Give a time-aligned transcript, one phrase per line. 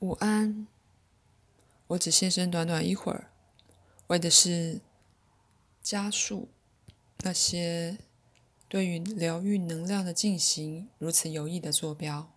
[0.00, 0.68] 午安。
[1.88, 3.32] 我只现身短短一会儿，
[4.06, 4.80] 为的是
[5.82, 6.48] 加速
[7.18, 7.98] 那些
[8.68, 12.30] 对于疗愈能量的进行如此有益的坐标。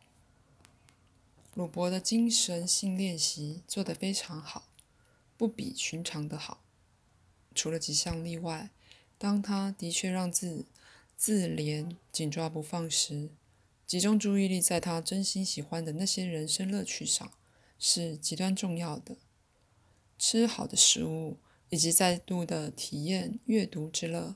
[1.53, 4.69] 鲁伯的精神性练习做得非常好，
[5.37, 6.63] 不比寻常的好。
[7.53, 8.71] 除了几项例外，
[9.19, 10.65] 当他的确让自
[11.15, 13.29] 自怜紧抓不放时。
[13.85, 17.29] 集中注意力在他真心喜欢的那些人生乐趣上，
[17.83, 19.17] 是极端重要的。
[20.19, 21.39] 吃好的食物，
[21.69, 24.35] 以及再度的体验阅读之乐、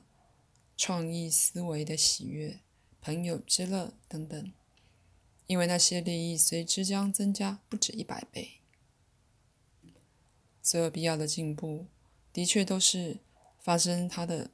[0.76, 2.58] 创意思维的喜悦、
[3.00, 4.52] 朋友之乐等等，
[5.46, 8.60] 因为那些利益随之将增加不止一百倍。
[10.60, 11.86] 所有必要的进步，
[12.32, 13.20] 的确都是
[13.60, 14.50] 发生他的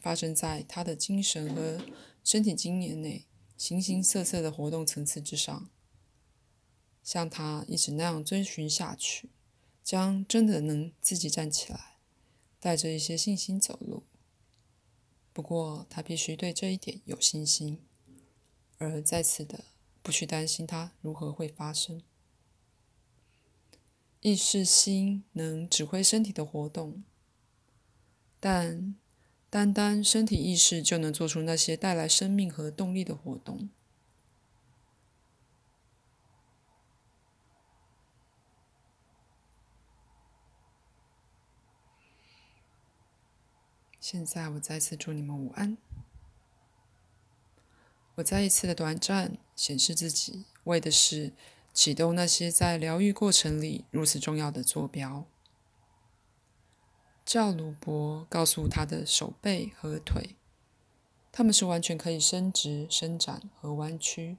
[0.00, 1.84] 发生在他的精神和
[2.22, 3.26] 身体经验内。
[3.58, 5.70] 形形色色的活动层次之上，
[7.06, 9.30] 像他一直那样遵循下去，
[9.84, 11.98] 将真的能自己站起来，
[12.58, 14.02] 带着一些信心走路。
[15.32, 17.78] 不过他必须对这一点有信心，
[18.78, 19.66] 而再次的
[20.02, 22.02] 不去担心它如何会发生。
[24.20, 27.04] 意识心能指挥身体的活动，
[28.40, 28.96] 但。
[29.48, 33.70] 单单身体意识就能做出那些带来生命和动力的活动。
[44.08, 45.76] 现在，我再次祝你们午安。
[48.14, 51.32] 我再一次的短暂显示自己，为的是
[51.74, 55.26] 启动那些在疗愈过程里如此重要的坐标。
[57.24, 60.36] 赵鲁伯告诉他的手背和腿，
[61.32, 64.36] 他们是完全可以伸直、伸展和弯曲，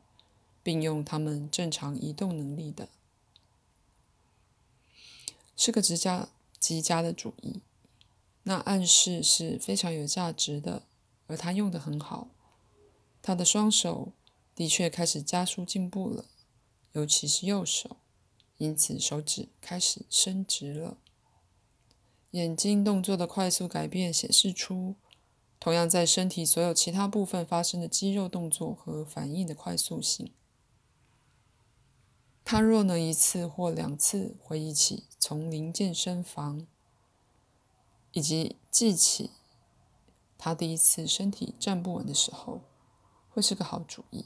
[0.64, 2.88] 并用他们正常移动能力的，
[5.58, 7.60] 是个极佳极佳的主意。
[8.48, 10.84] 那暗示是非常有价值的，
[11.28, 12.30] 而他用的很好。
[13.22, 14.14] 他的双手
[14.56, 16.24] 的确开始加速进步了，
[16.94, 17.98] 尤其是右手，
[18.58, 20.98] 因此手指开始伸直了。
[22.32, 24.96] 眼睛动作的快速改变显示出，
[25.60, 30.32] 同样在身体所有其他部分发生的肌肉动作和反应的快速性。
[32.46, 36.66] 他若能一次或两次回忆起丛林健身房，
[38.18, 39.30] 以及记起
[40.40, 42.62] 他第一次身体站不稳的时候，
[43.30, 44.26] 会是个好主意。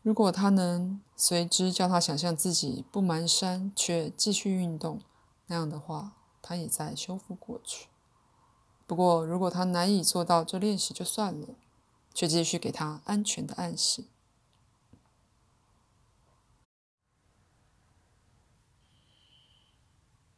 [0.00, 5.02] 如果他能随之叫他想象自己不蹒跚却继续运动，
[5.48, 7.88] 那样的话，他也在修复过去。
[8.86, 11.48] 不过，如果他难以做到这练习就算了，
[12.14, 14.04] 却继续给他安全的暗示，